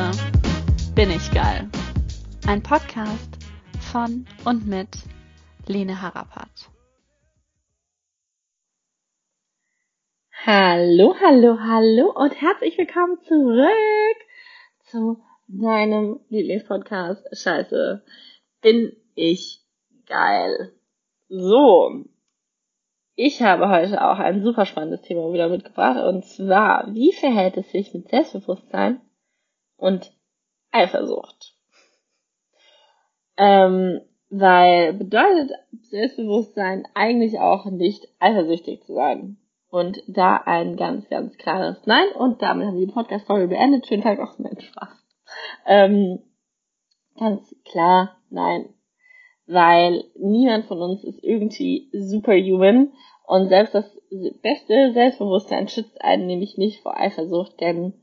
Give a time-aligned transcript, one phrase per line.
[0.00, 1.68] Scheiße, bin ich geil.
[2.46, 3.36] Ein Podcast
[3.92, 4.88] von und mit
[5.66, 6.70] Lene Harapat.
[10.46, 14.16] Hallo, hallo, hallo und herzlich willkommen zurück
[14.84, 17.36] zu deinem Lieblingspodcast.
[17.36, 18.02] Scheiße,
[18.62, 19.60] bin ich
[20.06, 20.72] geil.
[21.28, 22.06] So,
[23.16, 27.70] ich habe heute auch ein super spannendes Thema wieder mitgebracht und zwar, wie verhält es
[27.70, 29.02] sich mit Selbstbewusstsein
[29.80, 30.12] und
[30.70, 31.54] Eifersucht?
[33.36, 35.50] Ähm, weil bedeutet
[35.82, 39.38] Selbstbewusstsein eigentlich auch nicht eifersüchtig zu sein.
[39.70, 42.08] Und da ein ganz, ganz klares Nein.
[42.16, 43.86] Und damit haben wir die Podcast-Folge beendet.
[43.86, 44.88] Schönen Tag auch, mein Spaß.
[45.66, 46.20] Ähm,
[47.16, 48.74] ganz klar Nein.
[49.46, 52.92] Weil niemand von uns ist irgendwie superhuman.
[53.26, 53.86] Und selbst das
[54.42, 57.94] beste Selbstbewusstsein schützt einen nämlich nicht vor Eifersucht, denn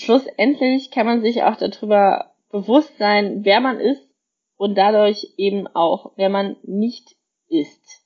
[0.00, 4.08] schlussendlich kann man sich auch darüber bewusst sein, wer man ist
[4.56, 7.16] und dadurch eben auch, wer man nicht
[7.48, 8.02] ist.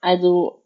[0.00, 0.64] Also,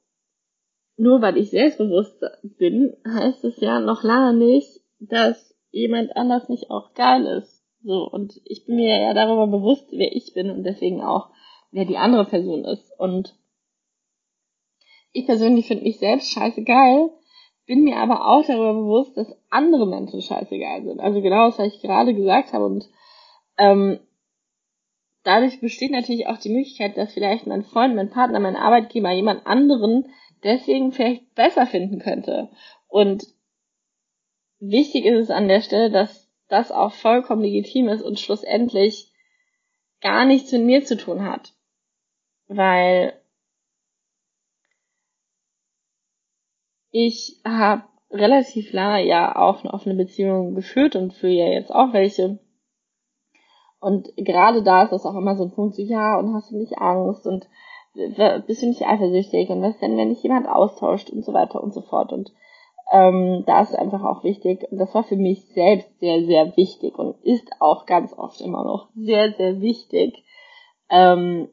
[0.96, 6.70] nur weil ich selbstbewusst bin, heißt es ja noch lange nicht, dass jemand anders nicht
[6.70, 7.64] auch geil ist.
[7.82, 11.30] So, und ich bin mir ja darüber bewusst, wer ich bin und deswegen auch,
[11.70, 12.92] wer die andere Person ist.
[12.98, 13.38] Und
[15.12, 17.10] ich persönlich finde mich selbst scheiße geil,
[17.68, 21.00] bin mir aber auch darüber bewusst, dass andere Menschen scheiße geil sind.
[21.00, 22.64] Also genau das, was ich gerade gesagt habe.
[22.64, 22.88] Und
[23.58, 24.00] ähm,
[25.22, 29.46] dadurch besteht natürlich auch die Möglichkeit, dass vielleicht mein Freund, mein Partner, mein Arbeitgeber jemand
[29.46, 30.06] anderen
[30.42, 32.48] deswegen vielleicht besser finden könnte.
[32.88, 33.26] Und
[34.60, 39.12] wichtig ist es an der Stelle, dass das auch vollkommen legitim ist und schlussendlich
[40.00, 41.52] gar nichts mit mir zu tun hat.
[42.46, 43.17] Weil
[46.90, 51.92] ich habe relativ lange ja auch eine offene Beziehung geführt und führe ja jetzt auch
[51.92, 52.38] welche.
[53.80, 56.56] Und gerade da ist das auch immer so ein Punkt, so ja, und hast du
[56.56, 57.48] nicht Angst und
[58.46, 61.74] bist du nicht eifersüchtig und was denn, wenn dich jemand austauscht und so weiter und
[61.74, 62.12] so fort.
[62.12, 62.32] Und
[62.92, 66.98] ähm, da ist einfach auch wichtig, und das war für mich selbst sehr, sehr wichtig
[66.98, 70.24] und ist auch ganz oft immer noch sehr, sehr wichtig.
[70.90, 71.48] Ähm,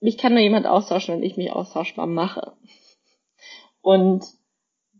[0.00, 2.52] mich kann nur jemand austauschen, wenn ich mich austauschbar mache.
[3.86, 4.24] Und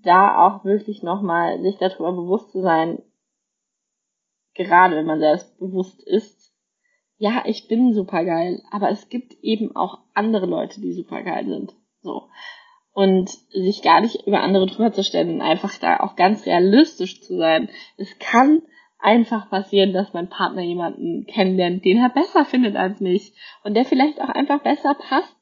[0.04, 3.02] da auch wirklich nochmal sich darüber bewusst zu sein,
[4.54, 6.54] gerade wenn man selbst bewusst ist,
[7.16, 11.46] ja, ich bin super geil, aber es gibt eben auch andere Leute, die super geil
[11.48, 11.74] sind.
[12.02, 12.28] So.
[12.92, 17.36] Und sich gar nicht über andere drüber zu stellen, einfach da auch ganz realistisch zu
[17.36, 17.68] sein.
[17.96, 18.62] Es kann
[19.00, 23.84] einfach passieren, dass mein Partner jemanden kennenlernt, den er besser findet als mich und der
[23.84, 25.34] vielleicht auch einfach besser passt.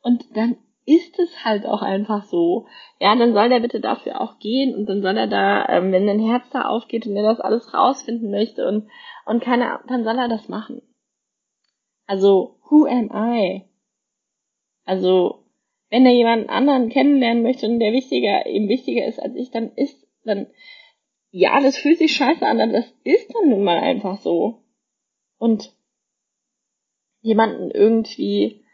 [0.00, 2.66] Und dann ist es halt auch einfach so.
[3.00, 6.08] Ja, dann soll der bitte dafür auch gehen und dann soll er da, ähm, wenn
[6.08, 8.88] ein Herz da aufgeht und er das alles rausfinden möchte und,
[9.26, 10.80] und keine, dann soll er das machen.
[12.06, 13.64] Also, who am I?
[14.84, 15.44] Also,
[15.90, 19.72] wenn er jemanden anderen kennenlernen möchte und der wichtiger, eben wichtiger ist als ich, dann
[19.74, 20.46] ist, dann,
[21.32, 24.62] ja, das fühlt sich scheiße an, aber das ist dann nun mal einfach so.
[25.38, 25.72] Und
[27.22, 28.64] jemanden irgendwie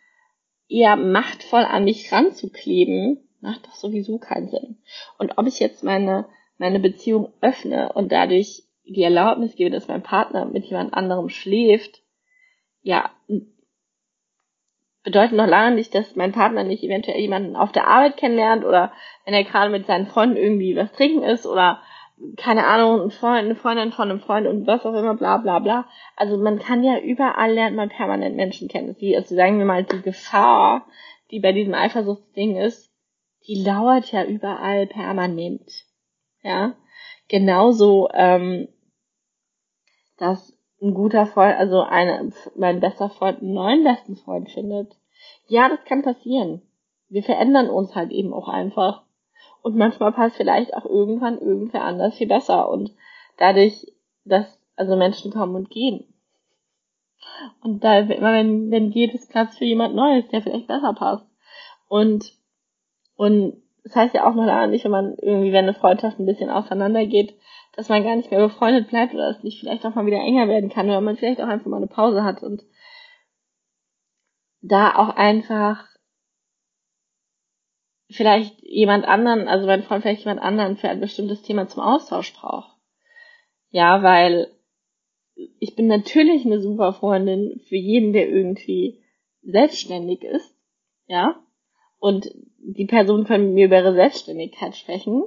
[0.69, 4.79] eher machtvoll an mich ranzukleben, macht doch sowieso keinen Sinn.
[5.19, 6.27] Und ob ich jetzt meine,
[6.59, 12.03] meine Beziehung öffne und dadurch die Erlaubnis gebe, dass mein Partner mit jemand anderem schläft,
[12.83, 13.11] ja,
[15.05, 18.93] bedeutet noch lange nicht, dass mein Partner nicht eventuell jemanden auf der Arbeit kennenlernt oder
[19.25, 21.83] wenn er gerade mit seinen Freunden irgendwie was trinken ist oder
[22.37, 25.59] keine Ahnung, ein Freund, eine Freundin von einem Freund und was auch immer, bla bla
[25.59, 25.87] bla.
[26.17, 28.97] Also man kann ja überall lernt man permanent Menschen kennen.
[29.01, 30.87] Die, also sagen wir mal, die Gefahr,
[31.31, 32.91] die bei diesem Eifersuchtsding ist,
[33.47, 35.85] die lauert ja überall permanent.
[36.43, 36.75] Ja.
[37.29, 38.69] Genauso, ähm,
[40.19, 44.97] dass ein guter Freund, also eine, mein bester Freund einen neuen besten Freund findet.
[45.47, 46.63] Ja, das kann passieren.
[47.09, 49.05] Wir verändern uns halt eben auch einfach.
[49.63, 52.69] Und manchmal passt vielleicht auch irgendwann irgendwer anders viel besser.
[52.69, 52.93] Und
[53.39, 53.87] dadurch,
[54.25, 56.13] dass also Menschen kommen und gehen.
[57.63, 61.25] Und da immer wenn, wenn geht, ist Platz für jemand Neues, der vielleicht besser passt.
[61.89, 62.33] Und,
[63.17, 66.51] und das heißt ja auch lange nicht, wenn man irgendwie, wenn eine Freundschaft ein bisschen
[66.51, 67.35] auseinandergeht,
[67.75, 70.49] dass man gar nicht mehr befreundet bleibt oder es nicht vielleicht auch mal wieder enger
[70.49, 72.63] werden kann oder man vielleicht auch einfach mal eine Pause hat und
[74.61, 75.87] da auch einfach
[78.13, 82.33] vielleicht jemand anderen, also mein Freund vielleicht jemand anderen für ein bestimmtes Thema zum Austausch
[82.35, 82.77] braucht.
[83.71, 84.53] Ja, weil
[85.59, 89.03] ich bin natürlich eine super Freundin für jeden, der irgendwie
[89.43, 90.55] selbstständig ist,
[91.07, 91.43] ja,
[91.99, 95.25] und die Person kann mit mir über ihre Selbstständigkeit sprechen.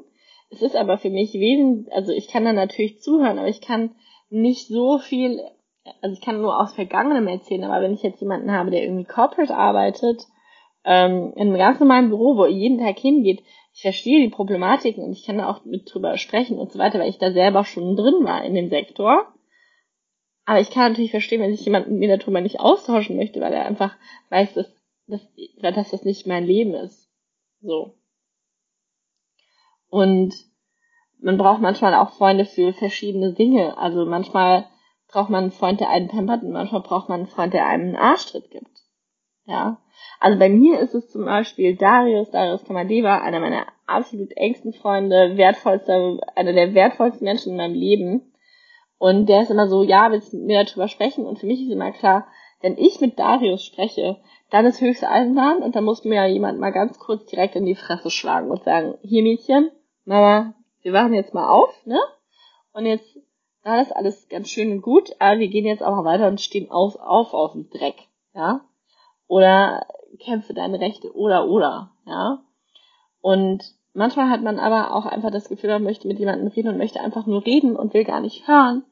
[0.50, 3.96] es ist aber für mich wesentlich, also ich kann da natürlich zuhören, aber ich kann
[4.30, 5.42] nicht so viel,
[6.02, 9.06] also ich kann nur aus Vergangenem erzählen, aber wenn ich jetzt jemanden habe, der irgendwie
[9.06, 10.28] corporate arbeitet,
[10.86, 13.44] ähm, in einem ganz normalen Büro, wo er jeden Tag hingeht,
[13.74, 17.00] ich verstehe die Problematiken und ich kann da auch mit drüber sprechen und so weiter,
[17.00, 19.34] weil ich da selber schon drin war in dem Sektor.
[20.46, 23.52] Aber ich kann natürlich verstehen, wenn sich jemand mit mir darüber nicht austauschen möchte, weil
[23.52, 23.96] er einfach
[24.30, 24.72] weiß, dass,
[25.08, 25.28] dass,
[25.62, 27.10] dass das nicht mein Leben ist.
[27.62, 27.96] So.
[29.90, 30.36] Und
[31.20, 33.78] man braucht manchmal auch Freunde für verschiedene Dinge.
[33.78, 34.68] Also manchmal
[35.08, 37.88] braucht man einen Freund, der einen pampert und manchmal braucht man einen Freund, der einem
[37.88, 38.75] einen Arschtritt gibt.
[39.46, 39.78] Ja.
[40.20, 45.38] Also bei mir ist es zum Beispiel Darius, Darius Kamadeva, einer meiner absolut engsten Freunde,
[45.38, 48.34] wertvollster, einer der wertvollsten Menschen in meinem Leben.
[48.98, 51.26] Und der ist immer so, ja, willst du mit mir darüber sprechen?
[51.26, 52.28] Und für mich ist immer klar,
[52.62, 54.18] wenn ich mit Darius spreche,
[54.50, 57.66] dann ist höchste Eisenbahn und dann muss mir ja jemand mal ganz kurz direkt in
[57.66, 59.70] die Fresse schlagen und sagen, hier Mädchen,
[60.06, 62.00] Mama, wir wachen jetzt mal auf, ne?
[62.74, 63.18] Und jetzt
[63.64, 66.42] war das alles ganz schön und gut, aber wir gehen jetzt auch mal weiter und
[66.42, 67.96] stehen auf, auf aus dem Dreck,
[68.34, 68.62] ja?
[69.28, 69.86] Oder
[70.20, 72.44] kämpfe deine Rechte oder oder, ja?
[73.22, 73.64] Und
[73.94, 77.02] manchmal hat man aber auch einfach das Gefühl, man möchte mit jemandem reden und möchte
[77.02, 78.84] einfach nur reden und will gar nicht hören,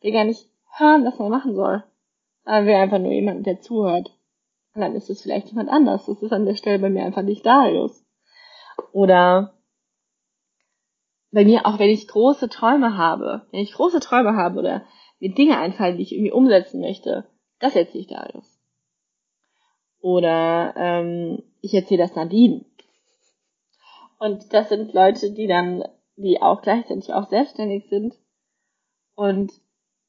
[0.00, 1.84] will gar nicht hören, was man machen soll.
[2.44, 4.12] Aber will einfach nur jemanden, der zuhört.
[4.74, 6.06] Und dann ist es vielleicht jemand anders.
[6.06, 8.04] Das ist an der Stelle bei mir einfach nicht Darius.
[8.92, 9.54] Oder
[11.32, 14.84] bei mir auch, wenn ich große Träume habe, wenn ich große Träume habe oder
[15.18, 17.28] mir Dinge einfallen, die ich irgendwie umsetzen möchte,
[17.58, 18.55] das erzähle ich Darius.
[20.06, 22.64] Oder ähm, ich erzähle das Nadine.
[24.20, 25.82] Und das sind Leute, die dann,
[26.14, 28.14] die auch gleichzeitig auch selbstständig sind
[29.16, 29.50] und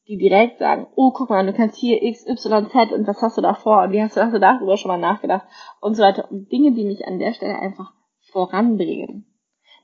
[0.08, 3.40] die direkt sagen, oh, guck mal, du kannst hier X, Y, Z und was hast
[3.40, 5.48] du da vor und wie hast du, hast du darüber schon mal nachgedacht
[5.82, 6.30] und so weiter.
[6.30, 7.92] Und Dinge, die mich an der Stelle einfach
[8.32, 9.26] voranbringen.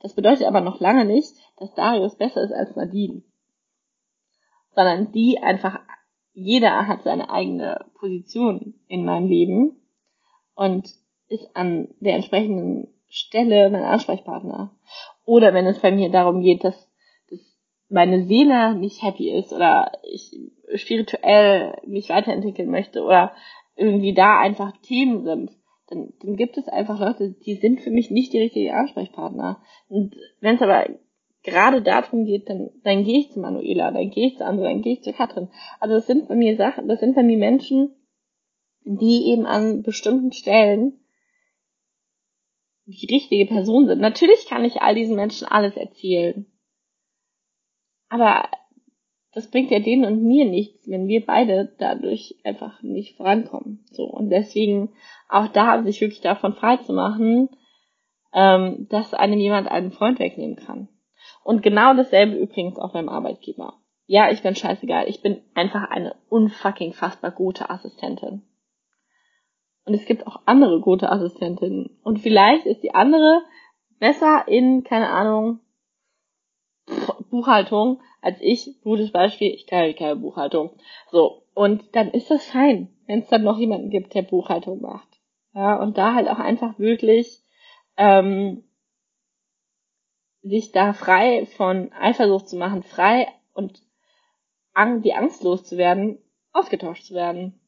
[0.03, 3.23] Das bedeutet aber noch lange nicht, dass Darius besser ist als Nadine.
[4.75, 5.79] Sondern die einfach,
[6.33, 9.79] jeder hat seine eigene Position in meinem Leben
[10.55, 10.89] und
[11.29, 14.71] ist an der entsprechenden Stelle mein Ansprechpartner.
[15.25, 16.89] Oder wenn es bei mir darum geht, dass,
[17.29, 17.39] dass
[17.89, 20.35] meine Seele nicht happy ist oder ich
[20.75, 23.33] spirituell mich weiterentwickeln möchte oder
[23.75, 25.51] irgendwie da einfach Themen sind,
[25.87, 29.61] dann, dann gibt es einfach Leute, die sind für mich nicht die richtigen Ansprechpartner.
[29.89, 30.87] Und wenn es aber
[31.43, 34.81] gerade darum geht, dann, dann gehe ich zu Manuela, dann gehe ich zu Andrea, dann
[34.81, 35.49] gehe ich zu Katrin.
[35.79, 37.95] Also das sind bei mir Sachen, das sind bei mir Menschen,
[38.85, 40.99] die eben an bestimmten Stellen
[42.85, 44.01] die richtige Person sind.
[44.01, 46.45] Natürlich kann ich all diesen Menschen alles erzählen.
[48.09, 48.49] Aber
[49.33, 53.85] das bringt ja denen und mir nichts, wenn wir beide dadurch einfach nicht vorankommen.
[53.91, 54.93] So und deswegen
[55.29, 57.49] auch da sich wirklich davon frei zu machen,
[58.33, 60.89] ähm, dass einem jemand einen Freund wegnehmen kann.
[61.43, 63.79] Und genau dasselbe übrigens auch beim Arbeitgeber.
[64.05, 65.07] Ja, ich bin scheißegal.
[65.07, 68.43] Ich bin einfach eine unfucking fassbar gute Assistentin.
[69.85, 71.97] Und es gibt auch andere gute Assistentinnen.
[72.03, 73.41] Und vielleicht ist die andere
[73.99, 75.59] besser in, keine Ahnung,
[77.29, 78.81] Buchhaltung als ich.
[78.83, 80.77] Gutes Beispiel, ich kann keine Buchhaltung.
[81.11, 81.43] So.
[81.53, 85.07] Und dann ist das fein, wenn es dann noch jemanden gibt, der Buchhaltung macht.
[85.53, 87.43] Ja, und da halt auch einfach wirklich
[87.95, 88.63] ähm,
[90.41, 93.83] sich da frei von Eifersucht zu machen, frei und
[94.73, 96.17] an, die Angst loszuwerden,
[96.53, 97.62] ausgetauscht zu werden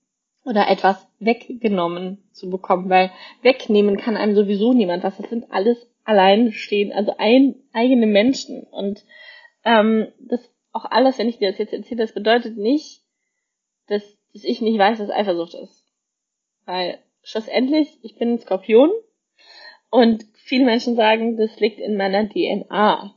[0.46, 3.12] oder etwas weggenommen zu bekommen, weil
[3.42, 5.18] wegnehmen kann einem sowieso niemand was.
[5.18, 9.04] Das sind alles alleinstehen, also ein, eigene Menschen und
[9.64, 10.40] ähm, das
[10.72, 13.02] auch alles, wenn ich dir das jetzt erzähle, das bedeutet nicht,
[13.88, 15.84] dass, dass ich nicht weiß, was Eifersucht ist,
[16.66, 18.92] weil schlussendlich ich bin ein Skorpion
[19.90, 23.16] und viele Menschen sagen, das liegt in meiner DNA,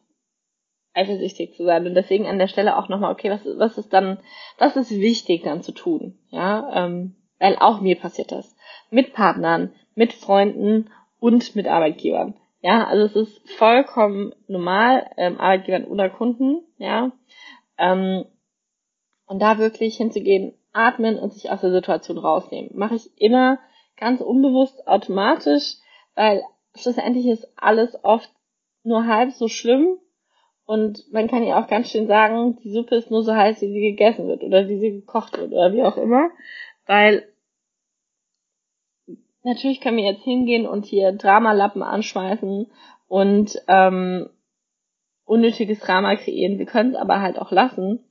[0.95, 1.87] eifersüchtig zu sein.
[1.87, 4.19] Und deswegen an der Stelle auch nochmal, okay, was, was ist dann,
[4.59, 6.19] was ist wichtig dann zu tun?
[6.31, 8.57] Ja, ähm, weil auch mir passiert das.
[8.91, 10.91] Mit Partnern, mit Freunden
[11.21, 12.35] und mit Arbeitgebern.
[12.61, 17.13] Ja, also es ist vollkommen normal, ähm, Arbeitgebern oder Kunden, ja.
[17.77, 18.25] Ähm,
[19.27, 22.71] und da wirklich hinzugehen, atmen und sich aus der Situation rausnehmen.
[22.75, 23.59] Mache ich immer
[23.97, 25.77] ganz unbewusst automatisch,
[26.15, 26.43] weil
[26.75, 28.31] schlussendlich ist alles oft
[28.83, 29.99] nur halb so schlimm
[30.69, 33.73] und man kann ja auch ganz schön sagen, die Suppe ist nur so heiß, wie
[33.73, 36.29] sie gegessen wird oder wie sie gekocht wird oder wie auch immer,
[36.89, 37.29] weil
[39.45, 42.67] natürlich können wir jetzt hingehen und hier Dramalappen anschmeißen
[43.07, 44.31] und ähm,
[45.25, 46.59] unnötiges Drama kreieren.
[46.59, 48.05] Wir können es aber halt auch lassen.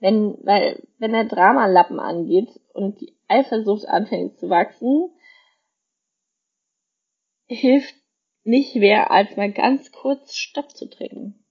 [0.00, 5.10] Wenn, weil, wenn der Dramalappen angeht und die Eifersucht anfängt zu wachsen,
[7.46, 7.94] hilft
[8.42, 11.44] nicht wäre, als mal ganz kurz Stopp zu trinken.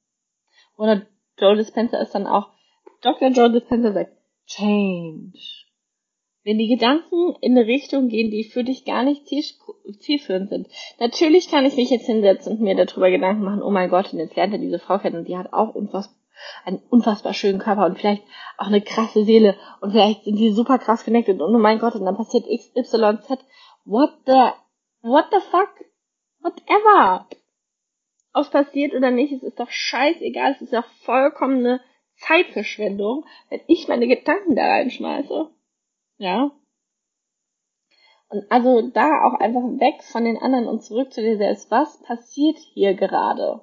[0.75, 1.05] Oder
[1.37, 2.51] Joe Dispenza ist dann auch,
[3.01, 3.29] Dr.
[3.29, 5.58] Joe Dispenza sagt, Change.
[6.43, 10.67] Wenn die Gedanken in eine Richtung gehen, die für dich gar nicht zielführend sind.
[10.99, 14.19] Natürlich kann ich mich jetzt hinsetzen und mir darüber Gedanken machen, oh mein Gott, und
[14.19, 16.15] jetzt lernt er diese Frau kennen und die hat auch unfassbar
[16.65, 18.23] einen unfassbar schönen Körper und vielleicht
[18.57, 21.95] auch eine krasse Seele und vielleicht sind die super krass connected und oh mein Gott,
[21.95, 23.39] und dann passiert X, Y, Z.
[23.85, 24.51] What the,
[25.01, 25.69] what the fuck?
[26.41, 27.27] Whatever.
[28.33, 31.81] Ob es passiert oder nicht, es ist doch scheißegal, es ist doch vollkommene
[32.17, 35.49] Zeitverschwendung, wenn ich meine Gedanken da reinschmeiße.
[36.19, 36.51] Ja.
[38.27, 41.71] Und also da auch einfach weg von den anderen und zurück zu dir selbst.
[41.71, 43.61] Was passiert hier gerade?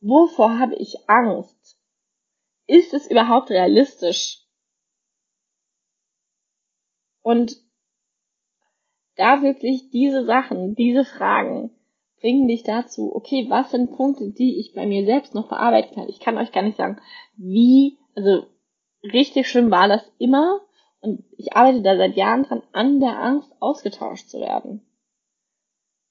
[0.00, 1.78] Wovor habe ich Angst?
[2.66, 4.42] Ist es überhaupt realistisch?
[7.22, 7.56] Und
[9.16, 11.70] da wirklich diese Sachen, diese Fragen
[12.20, 16.08] bringen dich dazu, okay, was sind Punkte, die ich bei mir selbst noch bearbeiten kann?
[16.08, 17.00] Ich kann euch gar nicht sagen,
[17.36, 18.46] wie, also
[19.02, 20.60] richtig schlimm war das immer
[21.00, 24.82] und ich arbeite da seit Jahren dran, an der Angst ausgetauscht zu werden.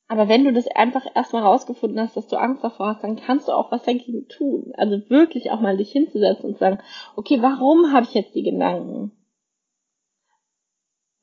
[0.07, 3.47] Aber wenn du das einfach erstmal rausgefunden hast, dass du Angst davor hast, dann kannst
[3.47, 4.71] du auch was dagegen tun.
[4.77, 6.79] Also wirklich auch mal dich hinzusetzen und sagen,
[7.15, 9.11] okay, warum habe ich jetzt die Gedanken?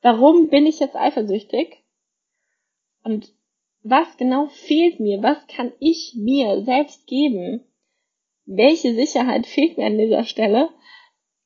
[0.01, 1.85] Warum bin ich jetzt eifersüchtig?
[3.05, 3.33] Und
[3.85, 5.23] was genau fehlt mir?
[5.23, 7.65] Was kann ich mir selbst geben?
[8.45, 10.71] Welche Sicherheit fehlt mir an dieser Stelle,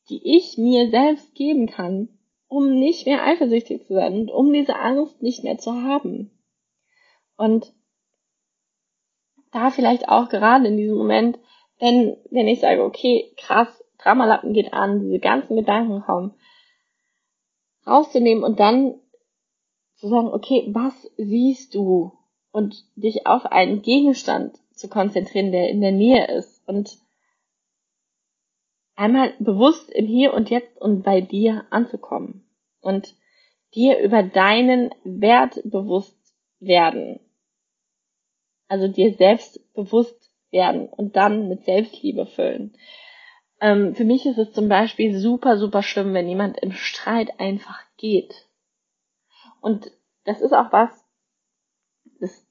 [0.09, 2.09] die ich mir selbst geben kann,
[2.49, 6.31] um nicht mehr eifersüchtig zu sein und um diese Angst nicht mehr zu haben?
[7.37, 7.73] Und
[9.53, 11.39] da vielleicht auch gerade in diesem Moment,
[11.79, 16.35] wenn, wenn ich sage, okay, krass, Dramalappen geht an, diese ganzen Gedanken kommen,
[17.87, 18.95] rauszunehmen und dann
[19.97, 22.13] zu sagen, okay, was siehst du?
[22.53, 26.99] Und dich auf einen Gegenstand zu konzentrieren, der in der Nähe ist und
[28.97, 32.45] einmal bewusst im Hier und Jetzt und bei dir anzukommen
[32.81, 33.15] und
[33.75, 36.17] dir über deinen Wert bewusst
[36.59, 37.21] werden
[38.69, 42.77] also dir selbst bewusst werden und dann mit Selbstliebe füllen.
[43.61, 47.81] Ähm, für mich ist es zum Beispiel super, super schlimm, wenn jemand im Streit einfach
[47.97, 48.49] geht.
[49.61, 49.91] Und
[50.25, 50.91] das ist auch was,
[52.21, 52.47] das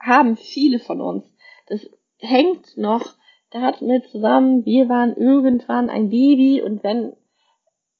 [0.00, 1.30] haben viele von uns.
[1.66, 3.14] Das hängt noch
[3.50, 7.14] damit zusammen, wir waren irgendwann ein Baby und wenn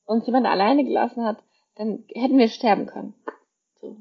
[0.04, 1.38] uns jemand alleine gelassen hat,
[1.76, 3.14] dann hätten wir sterben können.
[3.80, 3.96] So.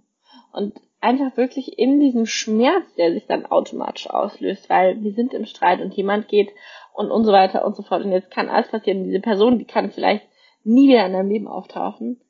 [0.51, 5.45] Und einfach wirklich in diesem Schmerz, der sich dann automatisch auslöst, weil wir sind im
[5.45, 6.49] Streit und jemand geht
[6.93, 8.03] und und so weiter und so fort.
[8.03, 9.03] Und jetzt kann alles passieren.
[9.03, 10.27] Diese Person, die kann vielleicht
[10.63, 12.21] nie wieder in deinem Leben auftauchen.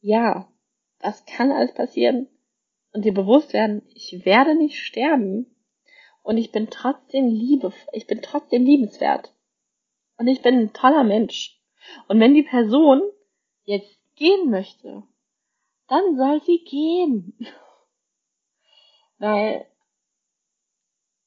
[0.00, 0.48] Ja,
[1.00, 2.28] das kann alles passieren.
[2.92, 5.46] Und dir bewusst werden, ich werde nicht sterben.
[6.28, 9.32] Und ich bin trotzdem liebe, ich bin trotzdem liebenswert.
[10.18, 11.58] Und ich bin ein toller Mensch.
[12.06, 13.00] Und wenn die Person
[13.64, 15.04] jetzt gehen möchte,
[15.86, 17.38] dann soll sie gehen.
[19.18, 19.64] Weil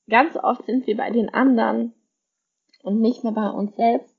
[0.07, 1.95] ganz oft sind wir bei den anderen
[2.83, 4.15] und nicht mehr bei uns selbst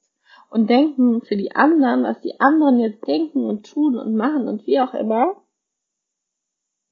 [0.50, 4.66] und denken für die anderen, was die anderen jetzt denken und tun und machen und
[4.66, 5.44] wie auch immer,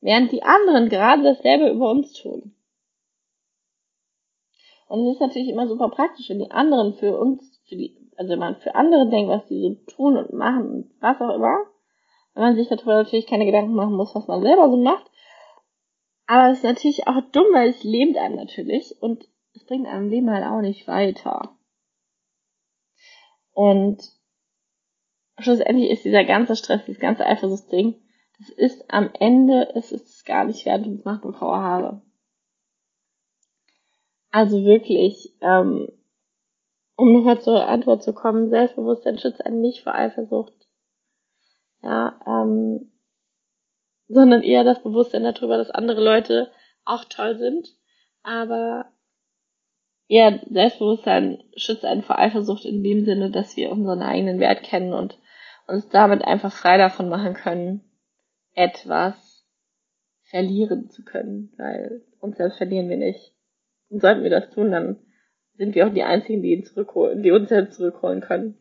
[0.01, 2.55] während die anderen gerade dasselbe über uns tun.
[4.91, 8.33] Und es ist natürlich immer super praktisch, wenn die anderen für uns, für die, also
[8.33, 11.59] wenn man für andere denkt, was die so tun und machen und was auch immer,
[12.35, 15.09] wenn man sich darüber natürlich keine Gedanken machen muss, was man selber so macht,
[16.27, 20.11] aber es ist natürlich auch dumm, weil es lähmt einem natürlich und es bringt einem
[20.11, 21.57] Leben halt auch nicht weiter.
[23.53, 24.03] Und
[25.39, 27.95] schlussendlich ist dieser ganze Stress, dieses ganze Eifersuchtsding,
[28.41, 32.03] das ist am Ende, es ist gar nicht wert und es macht nur graue Haare.
[34.31, 35.89] Also wirklich, ähm,
[36.97, 40.55] um nochmal zur Antwort zu kommen, Selbstbewusstsein schützt einen nicht vor Eifersucht.
[41.83, 42.93] Ja, ähm,
[44.09, 46.51] sondern eher das Bewusstsein darüber, dass andere Leute
[46.85, 47.69] auch toll sind.
[48.23, 48.87] Aber
[50.09, 54.93] eher Selbstbewusstsein schützt einen vor Eifersucht in dem Sinne, dass wir unseren eigenen Wert kennen
[54.93, 55.19] und
[55.67, 57.85] uns damit einfach frei davon machen können,
[58.55, 59.47] etwas
[60.25, 63.33] verlieren zu können, weil uns selbst verlieren wir nicht.
[63.91, 64.99] Und sollten wir das tun, dann
[65.55, 68.57] sind wir auch die einzigen, die ihn zurückholen, die uns selbst zurückholen können.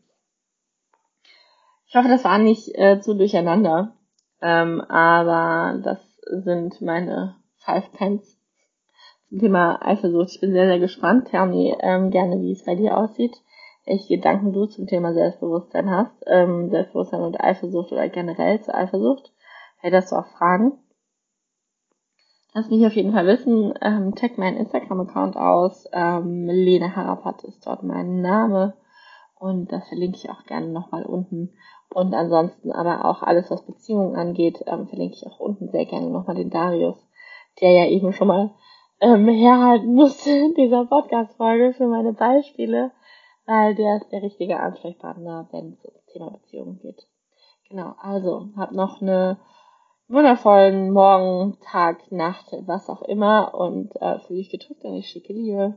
[1.86, 3.96] Ich hoffe, das war nicht äh, zu durcheinander.
[4.42, 5.98] Ähm, aber das
[6.44, 8.38] sind meine Five Pence
[9.28, 10.30] zum Thema Eifersucht.
[10.30, 11.28] Ich bin sehr, sehr gespannt.
[11.28, 11.46] Tell
[11.80, 13.36] ähm, gerne, wie es bei dir aussieht,
[13.86, 19.32] welche Gedanken du zum Thema Selbstbewusstsein hast, ähm, Selbstbewusstsein und Eifersucht oder generell zur Eifersucht.
[19.82, 20.72] Das du auch Fragen.
[22.52, 23.74] Lass mich auf jeden Fall wissen.
[23.80, 25.86] Ähm, check meinen Instagram-Account aus.
[25.92, 28.74] Ähm, Lene Harapat ist dort mein Name.
[29.38, 31.54] Und das verlinke ich auch gerne nochmal unten.
[31.92, 36.10] Und ansonsten aber auch alles, was Beziehungen angeht, ähm, verlinke ich auch unten sehr gerne
[36.10, 36.96] nochmal den Darius,
[37.60, 38.50] der ja eben schon mal
[39.00, 42.90] ähm, herhalten musste in dieser Podcast-Folge für meine Beispiele,
[43.46, 47.06] weil der ist der richtige Ansprechpartner, wenn es ums Thema Beziehungen geht.
[47.68, 49.38] Genau, also hab noch eine
[50.10, 55.32] wundervollen Morgen, Tag, Nacht, was auch immer und äh, fühle dich gedrückt und ich schicke
[55.32, 55.76] Liebe.